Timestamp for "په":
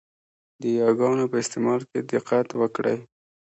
1.31-1.37